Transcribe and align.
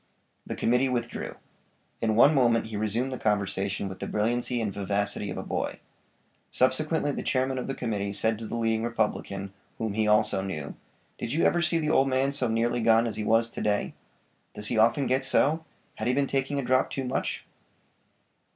The 0.47 0.55
committee 0.55 0.89
withdrew. 0.89 1.35
In 2.01 2.15
one 2.15 2.33
moment 2.33 2.65
he 2.65 2.75
resumed 2.75 3.13
the 3.13 3.19
conversation 3.19 3.87
with 3.87 3.99
the 3.99 4.07
brilliancy 4.07 4.59
and 4.59 4.73
vivacity 4.73 5.29
of 5.29 5.37
a 5.37 5.43
boy. 5.43 5.79
Subsequently 6.49 7.11
the 7.11 7.21
chairman 7.21 7.59
of 7.59 7.67
the 7.67 7.75
committee 7.75 8.11
said 8.11 8.39
to 8.39 8.47
the 8.47 8.55
leading 8.55 8.81
Republican, 8.81 9.53
whom 9.77 9.93
he 9.93 10.07
also 10.07 10.41
knew: 10.41 10.73
"Did 11.19 11.33
you 11.33 11.43
ever 11.43 11.61
see 11.61 11.77
the 11.77 11.91
old 11.91 12.09
man 12.09 12.31
so 12.31 12.47
nearly 12.47 12.81
gone 12.81 13.05
as 13.05 13.15
he 13.15 13.23
was 13.23 13.47
to 13.49 13.61
day? 13.61 13.93
Does 14.55 14.69
he 14.69 14.77
often 14.79 15.05
get 15.05 15.23
so? 15.23 15.65
Had 15.97 16.07
he 16.07 16.15
been 16.15 16.25
taking 16.25 16.57
a 16.57 16.63
drop 16.63 16.89
too 16.89 17.03
much?" 17.03 17.45